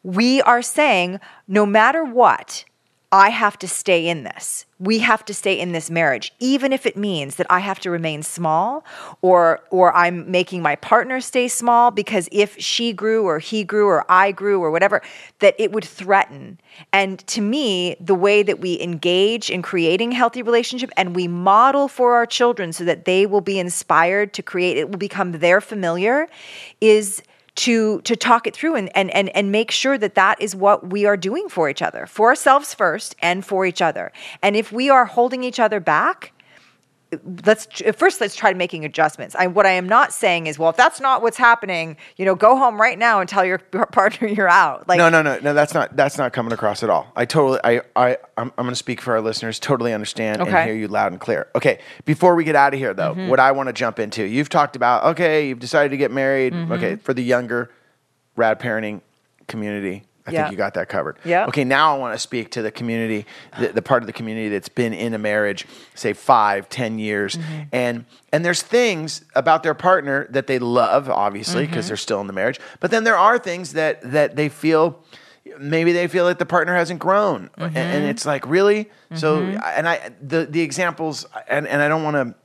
[0.04, 2.66] we are saying no matter what,
[3.12, 4.66] I have to stay in this.
[4.80, 7.90] We have to stay in this marriage, even if it means that I have to
[7.90, 8.84] remain small
[9.22, 13.88] or or I'm making my partner stay small because if she grew or he grew
[13.88, 15.02] or I grew or whatever,
[15.40, 16.60] that it would threaten.
[16.92, 21.88] And to me, the way that we engage in creating healthy relationship and we model
[21.88, 25.62] for our children so that they will be inspired to create, it will become their
[25.62, 26.28] familiar,
[26.82, 27.24] is
[27.58, 30.90] to to talk it through and, and and and make sure that that is what
[30.90, 34.12] we are doing for each other for ourselves first and for each other.
[34.42, 36.32] And if we are holding each other back
[37.46, 40.76] let's first let's try making adjustments I, what i am not saying is well if
[40.76, 44.50] that's not what's happening you know go home right now and tell your partner you're
[44.50, 45.54] out like No, no, no, no.
[45.54, 47.10] That's not that's not coming across at all.
[47.16, 49.58] I totally, I, I, I'm, I'm going to speak for our listeners.
[49.58, 51.48] Totally understand and hear you loud and clear.
[51.56, 53.30] Okay, before we get out of here, though, Mm-hmm.
[53.30, 55.06] what I want to jump into, you've talked about.
[55.12, 56.52] Okay, you've decided to get married.
[56.54, 56.72] Mm-hmm.
[56.74, 57.72] Okay, for the younger,
[58.36, 59.02] rad parenting
[59.48, 60.04] community.
[60.28, 60.42] I Yeah.
[60.44, 61.18] think you got that covered.
[61.24, 61.46] Yeah.
[61.48, 63.26] Okay, now I want to speak to the community,
[63.58, 67.36] the, the part of the community that's been in a marriage, say five, ten years,
[67.38, 67.62] Mm-hmm.
[67.72, 71.88] and and there's things about their partner that they love, obviously, because Mm-hmm.
[71.90, 72.60] they're still in the marriage.
[72.82, 75.02] But then there are things that that they feel
[75.60, 78.06] maybe they feel like the partner hasn't grown, A- and, Mm-hmm.
[78.10, 78.90] it's like really.
[79.16, 82.36] So and I the the examples, and and I don't want to.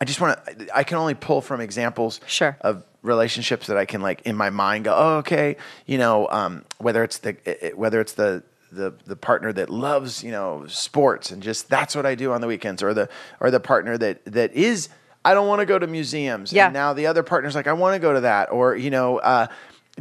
[0.00, 0.76] I just want to.
[0.76, 2.56] I can only pull from examples Sure.
[2.62, 5.56] of relationships that I can like in my mind go, oh, okay,
[5.86, 10.22] you know, um, whether it's the it- whether it's the the the partner that loves
[10.22, 13.08] you know sports and just that's what I do on the weekends, or the
[13.40, 14.88] or the partner that that is
[15.24, 16.66] I don't want to go to museums, Yeah.
[16.66, 19.18] and now the other partner's like I want to go to that, or you know.
[19.18, 19.46] Uh,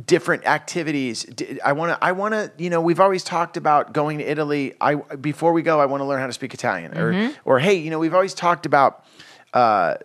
[0.06, 1.26] different activities
[1.66, 4.76] i want to i want to you know we've always talked about going to italy
[4.80, 7.74] i before we go i want to learn how to speak italian or or hey
[7.74, 9.04] you know we've always talked about
[9.56, 9.96] uh,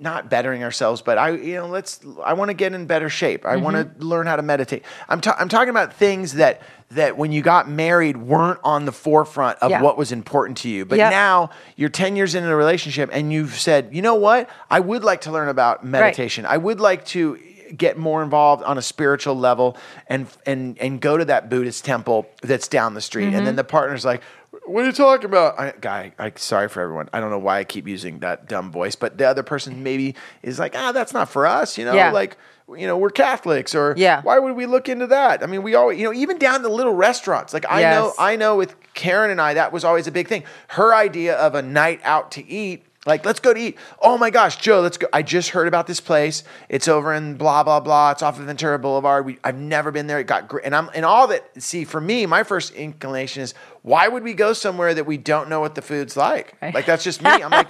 [0.00, 2.00] not bettering ourselves, but I, you know, let's.
[2.24, 3.44] I want to get in better shape.
[3.44, 3.98] I want Mm-hmm.
[4.00, 4.82] to learn how to meditate.
[5.08, 8.92] I'm, ta- I'm talking about things that that when you got married weren't on the
[8.92, 9.82] forefront of Yeah.
[9.82, 10.84] what was important to you.
[10.86, 11.10] But Yep.
[11.10, 14.48] now you're 10 years into a relationship and you've said, you know what?
[14.70, 16.46] I would like to learn about meditation.
[16.46, 17.38] I would like to
[17.76, 22.26] get more involved on a spiritual level and and and go to that Buddhist temple
[22.40, 23.24] that's down the street.
[23.26, 23.56] And then Mm-hmm.
[23.56, 24.22] the partner's like,
[24.66, 27.08] "What are you talking about?" I, guy, I sorry for everyone.
[27.12, 30.14] I don't know why I keep using that dumb voice, but the other person maybe
[30.42, 32.12] is like, "Ah, that's not for us." You know, Yeah.
[32.12, 32.36] like
[32.76, 34.20] you know, we're Catholics, or Yeah.
[34.20, 35.42] why would we look into that?
[35.42, 37.54] I mean, we always, you know, even down to little restaurants.
[37.54, 40.44] Like I know, I know with Karen and I, that was always a big thing.
[40.68, 42.84] Her idea of a night out to eat.
[43.08, 43.78] Like, let's go to eat.
[44.00, 45.06] Oh my gosh, Joe, let's go.
[45.12, 46.44] I just heard about this place.
[46.68, 48.10] It's over in blah blah blah.
[48.10, 49.24] It's off of Ventura Boulevard.
[49.24, 50.20] We, I've never been there.
[50.20, 51.44] It got great, and I'm and all that.
[51.60, 55.48] See, for me, my first inclination is why would we go somewhere that we don't
[55.48, 56.54] know what the food's like?
[56.60, 57.30] Like that's just me.
[57.30, 57.68] I'm like,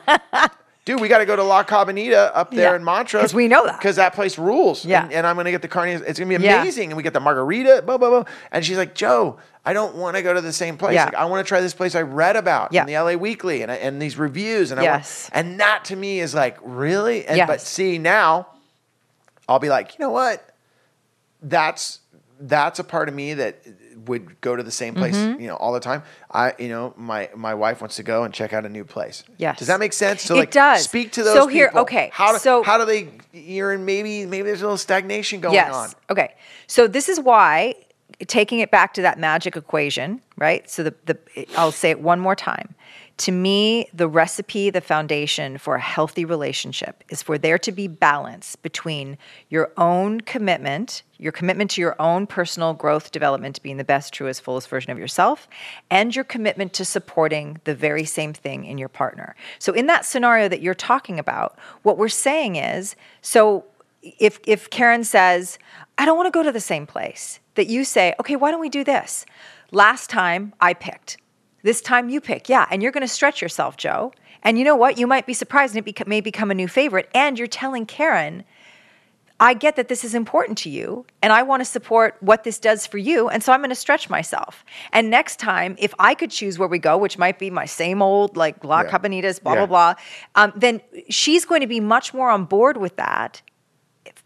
[0.89, 2.77] dude, we got to go to La Cabanita up there Yeah.
[2.77, 3.79] in Montrose 'Cause we know that.
[3.79, 4.87] because that place rules.
[4.87, 5.03] Yeah.
[5.05, 5.91] and, and I'm gonna get the carne.
[6.07, 6.63] It's gonna be Yeah.
[6.63, 7.83] amazing, and we get the margarita.
[7.85, 8.25] Blah blah blah.
[8.53, 10.95] And she's like, Joe, I don't want to go to the same place.
[10.95, 11.05] Yeah.
[11.05, 12.81] Like, I want to try this place I read about Yeah.
[12.81, 14.71] in the LA Weekly and and these reviews.
[14.71, 15.29] And I Yes.
[15.35, 17.27] want, and that to me is like really.
[17.27, 18.47] And but see now,
[19.47, 20.43] I'll be like, you know what?
[21.43, 22.01] That's
[22.41, 23.59] that's a part of me that
[24.09, 25.41] would go to the same place, Mm-hmm.
[25.41, 26.03] you know, all the time.
[26.31, 29.23] I, you know, my my wife wants to go and check out a new place.
[29.37, 29.59] Yes.
[29.59, 30.23] Does that make sense?
[30.23, 30.83] So It like, does.
[30.85, 31.35] Speak to those.
[31.35, 31.83] So here- people.
[31.83, 33.11] okay, How do so- how do they?
[33.33, 35.73] You're in maybe maybe there's a little stagnation going yes.
[35.75, 35.91] on.
[36.11, 36.35] Okay.
[36.67, 37.75] So this is why
[38.27, 40.69] taking it back to that magic equation, right?
[40.69, 41.17] So the, the
[41.57, 42.75] I'll say it one more time.
[43.19, 47.89] To me, the recipe, the foundation for a healthy relationship is for there to be
[47.89, 53.77] balance between your own commitment, your commitment to your own personal growth development to being
[53.77, 55.49] the best, truest, fullest version of yourself,
[55.91, 59.35] and your commitment to supporting the very same thing in your partner.
[59.59, 63.65] So in that scenario that you're talking about, what we're saying is, so
[64.03, 65.59] if if Karen says,
[65.99, 68.61] "I don't want to go to the same place," that you say, "Okay, why don't
[68.61, 69.27] we do this?
[69.73, 71.17] Last time I picked.
[71.63, 74.13] This time you pick." Yeah, and you're going to stretch yourself, Joe.
[74.43, 74.99] And you know what?
[74.99, 78.45] You might be surprised and it may become a new favorite and you're telling Karen,
[79.41, 82.59] I get that this is important to you and I want to support what this
[82.59, 83.29] does for you.
[83.29, 84.65] And so I'm going to stretch myself.
[84.93, 88.01] And next time, if I could choose where we go, which might be my same
[88.03, 88.91] old, like La Yeah.
[88.91, 89.67] Cabanitas, blah, Yeah.
[89.67, 89.95] blah, blah,
[90.35, 93.43] um, then she's going to be much more on board with that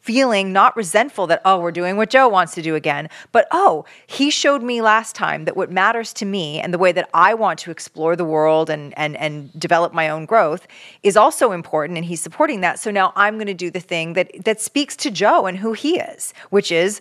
[0.02, 3.84] feeling not resentful that oh we're doing what joe wants to do again but oh
[4.06, 7.32] he showed me last time that what matters to me and the way that i
[7.32, 10.66] want to explore the world and and and develop my own growth
[11.04, 14.12] is also important and he's supporting that so now i'm going to do the thing
[14.14, 17.00] that that speaks to joe and who he is which is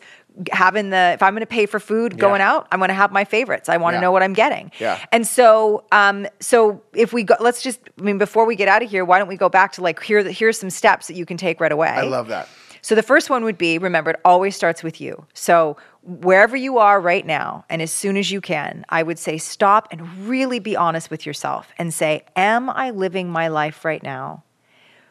[0.52, 3.12] having the if i'm going to pay for food going out i'm going to have
[3.12, 4.02] my favorites i want to Yeah.
[4.02, 4.98] know what i'm getting Yeah.
[5.12, 8.82] and so, um, so if we go, let's just, I mean, before we get out
[8.84, 10.24] of here, why don't we go back to like here?
[10.24, 11.88] Here's some steps that you can take right away.
[11.90, 12.48] I love that.
[12.82, 15.26] So the first one would be remember, it always starts with you.
[15.34, 19.38] So wherever you are right now, and as soon as you can, I would say
[19.38, 24.02] stop and really be honest with yourself and say, Am I living my life right
[24.02, 24.44] now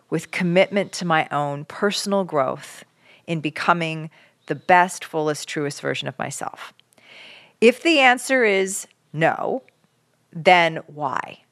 [0.09, 2.85] with commitment to my own personal growth
[3.27, 4.11] in becoming
[4.47, 6.73] the best, fullest, truest version of myself?
[7.61, 9.63] If the answer is no,
[10.33, 11.45] then why?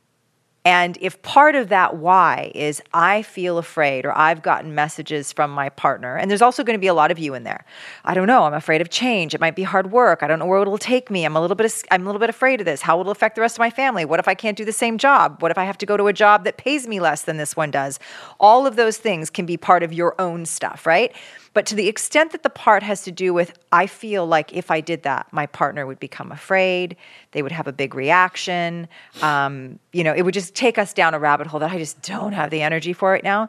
[0.68, 5.50] And if part of that why is I feel afraid or I've gotten messages from
[5.50, 7.64] my partner, and there's also going to be a lot of you in there.
[8.04, 8.42] I don't know.
[8.42, 9.34] I'm afraid of change.
[9.34, 10.22] It might be hard work.
[10.22, 11.24] I don't know where it'll take me.
[11.24, 11.84] I'm a little bit.
[11.90, 12.82] I'm a little bit afraid of this.
[12.82, 14.04] How will it affect the rest of my family?
[14.04, 15.40] What if I can't do the same job?
[15.40, 17.56] What if I have to go to a job that pays me less than this
[17.56, 17.98] one does?
[18.38, 21.14] All of those things can be part of your own stuff, right?
[21.58, 24.70] But to the extent that the part has to do with, I feel like if
[24.70, 26.96] I did that, my partner would become afraid.
[27.32, 28.86] They would have a big reaction.
[29.22, 32.00] Um, you know, it would just take us down a rabbit hole that I just
[32.02, 33.48] don't have the energy for right now.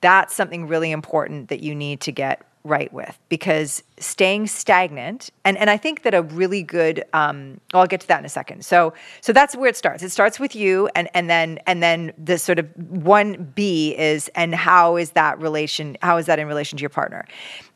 [0.00, 5.58] That's something really important that you need to get right with because staying stagnant and,
[5.58, 8.28] and i think that a really good um, well, i'll get to that in a
[8.28, 8.64] second.
[8.64, 10.02] So so that's where it starts.
[10.02, 14.30] It starts with you and and then and then the sort of one b is
[14.34, 17.26] and how is that relation how is that in relation to your partner?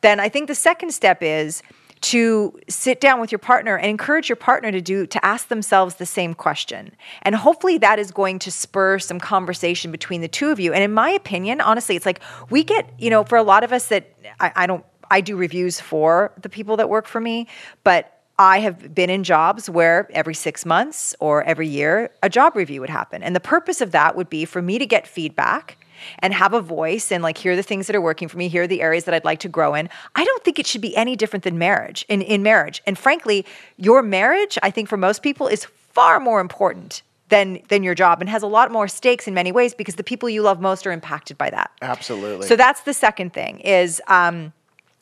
[0.01, 1.63] Then i think the second step is
[2.01, 5.97] to sit down with your partner and encourage your partner to do to ask themselves
[5.97, 10.51] the same question and hopefully that is going to spur some conversation between the two
[10.51, 13.43] of you and in my opinion honestly it's like we get you know for a
[13.43, 14.07] lot of us that
[14.41, 17.47] i, I don't i do reviews for the people that work for me
[17.85, 22.55] but I have been in jobs where every six months or every year a job
[22.55, 23.21] review would happen.
[23.21, 25.77] And the purpose of that would be for me to get feedback
[26.21, 28.49] and have a voice and like here are the things that are working for me
[28.49, 30.81] here are the areas that i'd like to grow in i don't think it should
[30.81, 33.45] be any different than marriage in, in marriage and frankly
[33.77, 38.21] your marriage i think for most people is far more important than than your job
[38.21, 40.87] and has a lot more stakes in many ways because the people you love most
[40.87, 42.47] are impacted by that Absolutely.
[42.47, 44.53] so that's the second thing is um,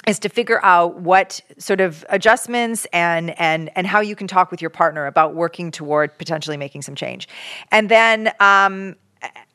[0.07, 4.51] is to figure out what sort of adjustments and and and how you can talk
[4.51, 7.29] with your partner about working toward potentially making some change,
[7.71, 8.33] and then.
[8.41, 8.97] Um,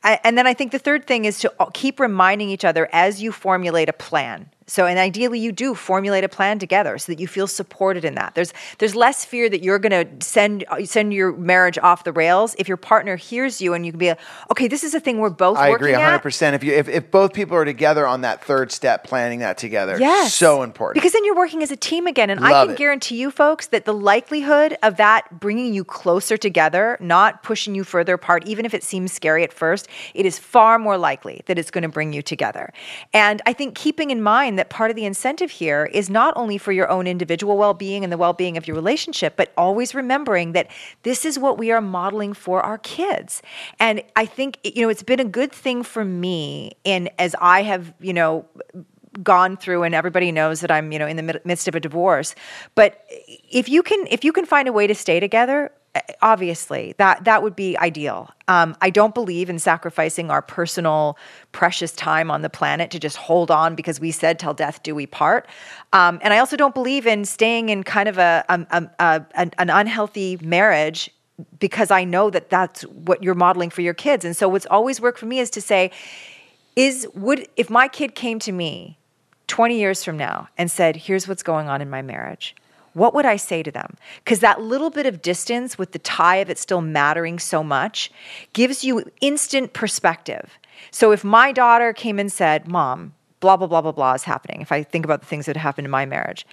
[0.02, 3.32] and then I think the third thing is to keep reminding each other as you
[3.32, 4.50] formulate a plan.
[4.72, 8.14] So, and ideally, you do formulate a plan together so that you feel supported in
[8.14, 8.34] that.
[8.34, 12.56] There's there's less fear that you're going to send send your marriage off the rails
[12.58, 15.18] if your partner hears you and you can be like, okay, this is a thing
[15.18, 16.22] we're both I agree at.
[16.22, 16.54] 100%.
[16.54, 19.98] If you if, if both people are together on that third step, planning that together,
[19.98, 20.32] Yes.
[20.32, 20.94] so important.
[20.94, 22.30] Because then you're working as a team again.
[22.30, 22.78] And I can it.
[22.78, 27.84] guarantee you, folks, that the likelihood of that bringing you closer together, not pushing you
[27.84, 31.58] further apart, even if it seems scary at first, it is far more likely that
[31.58, 32.72] it's going to bring you together.
[33.12, 36.58] And I think keeping in mind that part of the incentive here is not only
[36.58, 39.94] for your own individual well being and the well being of your relationship, but always
[39.94, 40.68] remembering that
[41.02, 43.42] this is what we are modeling for our kids.
[43.78, 47.62] And I think, you know, it's been a good thing for me in as I
[47.62, 48.44] have, you know,
[49.22, 52.34] gone through and everybody knows that I'm, you know, in the midst of a divorce.
[52.74, 55.70] But if you can if you can find a way to stay together,
[56.22, 58.30] obviously that that would be ideal.
[58.48, 61.18] Um, i don't believe in sacrificing our personal
[61.52, 64.94] precious time on the planet to just hold on because we said till death do
[64.94, 65.46] we part.
[65.92, 69.70] Um, and i also don't believe in staying in kind of a, a, a, an
[69.70, 71.10] unhealthy marriage
[71.58, 74.24] because i know that that's what you're modeling for your kids.
[74.24, 75.90] And so what's always worked for me is to say
[76.74, 78.98] is would if my kid came to me
[79.48, 82.54] 20 years from now and said here's what's going on in my marriage
[82.94, 83.96] what would I say to them?
[84.24, 88.10] Because that little bit of distance with the tie of it still mattering so much
[88.52, 90.58] gives you instant perspective.
[90.90, 94.60] So if my daughter came and said, Mom, blah, blah, blah, blah, blah is happening,
[94.60, 96.46] if I think about the things that happened in my marriage,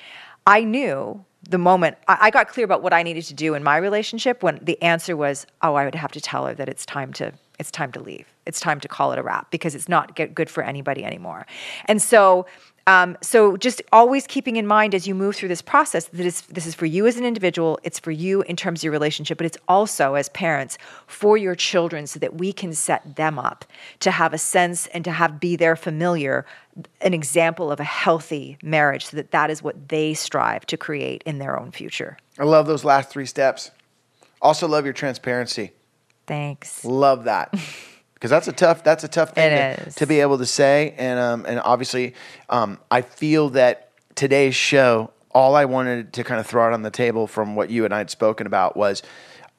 [0.45, 3.77] I knew the moment I got clear about what I needed to do in my
[3.77, 7.13] relationship when the answer was, Oh, I would have to tell her that it's time
[7.13, 8.33] to it's time to leave.
[8.45, 11.45] It's time to call it a wrap because it's not good for anybody anymore.
[11.85, 12.45] And so
[12.89, 16.41] um, so just always keeping in mind as you move through this process that is,
[16.41, 19.37] this is for you as an individual, it's for you in terms of your relationship,
[19.37, 23.63] but it's also as parents for your children so that we can set them up
[23.99, 26.47] to have a sense and to have be their familiar,
[27.01, 31.21] an example of a healthy marriage so that that is what they strive to create
[31.27, 32.17] in their own future.
[32.39, 33.69] I love those last three steps.
[34.41, 35.73] Also love your transparency.
[36.25, 36.83] Thanks.
[36.83, 37.53] Love that.
[38.19, 41.19] because that's a tough that's a tough thing to, to be able to say and
[41.19, 42.13] um, and obviously
[42.49, 46.81] um, I feel that today's show all I wanted to kind of throw out on
[46.81, 49.03] the table from what you and I had spoken about was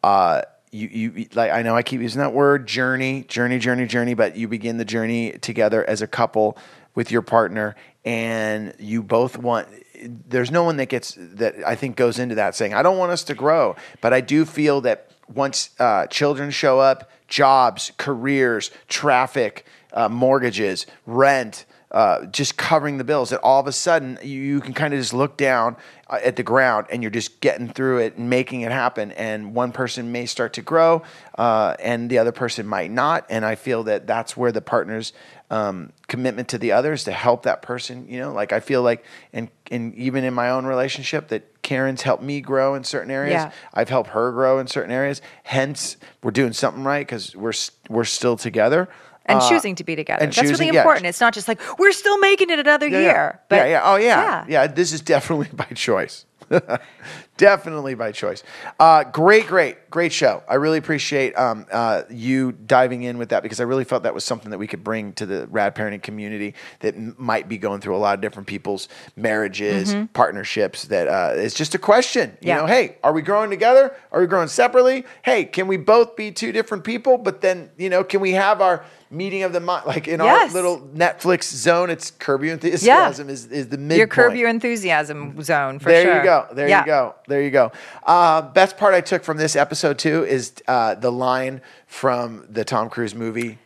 [0.02, 4.14] uh, you you like I know I keep using that word journey journey journey journey
[4.14, 6.58] but you begin the journey together as a couple
[6.94, 9.68] with your partner and you both want
[10.02, 13.12] there's no one that gets that I think goes into that saying I don't want
[13.12, 18.70] us to grow but I do feel that once uh, children show up jobs, careers,
[18.88, 19.64] traffic,
[19.94, 23.30] uh, mortgages, rent, uh, just covering the bills.
[23.30, 25.76] That all of a sudden you, you can kind of just look down
[26.08, 29.12] uh, at the ground and you're just getting through it and making it happen.
[29.12, 31.02] And one person may start to grow,
[31.38, 33.26] uh, and the other person might not.
[33.30, 35.12] And I feel that that's where the partners.
[35.50, 39.04] Um, commitment to the others to help that person, you know, like I feel like,
[39.32, 43.32] and, and even in my own relationship, that Karen's helped me grow in certain areas.
[43.32, 43.50] Yeah.
[43.74, 45.20] I've helped her grow in certain areas.
[45.42, 47.52] Hence, we're doing something right because we're
[47.88, 48.88] we're still together
[49.26, 50.24] and Uh, choosing to be together.
[50.26, 50.80] That's choosing- really yeah.
[50.80, 51.06] important.
[51.06, 53.12] It's not just like we're still making it another yeah, year.
[53.34, 53.36] Yeah.
[53.48, 54.22] But yeah, yeah, oh yeah.
[54.22, 54.44] yeah.
[54.48, 56.24] yeah, This is definitely by choice.
[57.36, 58.42] definitely by choice.
[58.78, 60.42] Uh, great, great, great show.
[60.48, 64.14] I really appreciate um, uh, you diving in with that because I really felt that
[64.14, 67.56] was something that we could bring to the rad parenting community that m- might be
[67.58, 70.84] going through a lot of different people's marriages, partnerships.
[70.84, 72.30] That uh, it's just a question.
[72.30, 72.46] You Mm-hmm.
[72.48, 72.56] Yeah.
[72.56, 73.94] know, hey, are we growing together?
[74.12, 75.04] Are we growing separately?
[75.22, 77.16] Hey, can we both be two different people?
[77.16, 79.86] But then, you know, can we have our meeting of the mind?
[79.86, 80.48] Like in Yes.
[80.50, 83.98] our little Netflix zone, it's Curb Your Enthusiasm is, is the midpoint.
[83.98, 86.12] your curb your enthusiasm zone for there sure.
[86.14, 86.46] There you go.
[86.54, 86.80] There Yeah.
[86.80, 87.14] you go.
[87.26, 87.72] There you go.
[88.04, 92.64] Uh, best part I took from this episode too is uh, the line from the
[92.64, 93.58] Tom Cruise movie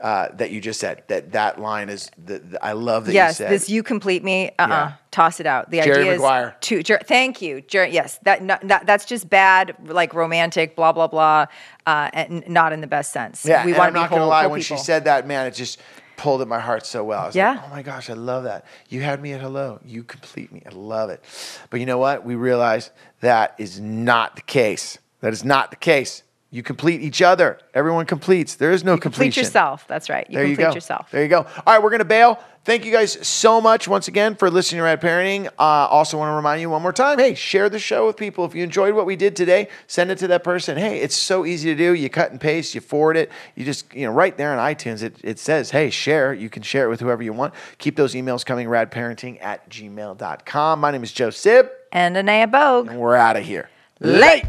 [0.00, 1.02] uh, that you just said.
[1.08, 2.10] That that line is.
[2.22, 3.50] The, the- I love that you said.
[3.50, 4.50] this you complete me.
[4.58, 4.92] Uh uh Yeah.
[5.10, 5.70] Toss it out.
[5.70, 6.48] The Jerry idea Maguire.
[6.60, 7.62] is to Jer- thank you.
[7.62, 11.46] Jer- yes, that, no, that that's just bad, like romantic, blah blah blah,
[11.86, 13.44] uh, and not in the best sense.
[13.46, 14.42] yeah, we want I'm to not gonna whole, lie.
[14.42, 15.80] whole When she said that, man, it just
[16.18, 17.22] pulled at my heart so well.
[17.22, 17.52] I was Yeah.
[17.52, 18.64] like, oh my gosh, I love that.
[18.90, 19.80] You had me at hello.
[19.84, 20.62] You complete me.
[20.66, 21.22] I love it.
[21.70, 22.24] But you know what?
[22.24, 24.98] We realized that is not the case.
[25.20, 26.22] That is not the case.
[26.50, 27.58] You complete each other.
[27.74, 28.54] Everyone completes.
[28.54, 29.30] There is no complete completion.
[29.32, 29.84] Complete yourself.
[29.88, 30.26] That's right.
[30.30, 30.74] You there complete you go.
[30.74, 31.10] yourself.
[31.10, 31.38] There you go.
[31.40, 32.38] All right, we're going to bail.
[32.64, 35.46] Thank you guys so much once again for listening to Rad Parenting.
[35.58, 38.44] Uh, also, want to remind you one more time hey, share the show with people.
[38.44, 40.76] If you enjoyed what we did today, send it to that person.
[40.76, 41.94] Hey, it's so easy to do.
[41.94, 43.30] You cut and paste, you forward it.
[43.54, 46.32] You just, you know, right there on iTunes, it, it says, hey, share.
[46.34, 47.54] You can share it with whoever you want.
[47.78, 50.80] Keep those emails coming, radparenting at gmail.com.
[50.80, 52.88] My name is Joe Sib, And Anea Bogue.
[52.88, 53.68] and we're out of here.
[54.00, 54.44] Late.